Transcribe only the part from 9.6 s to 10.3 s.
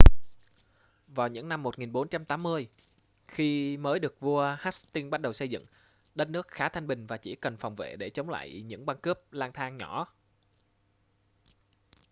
nhỏ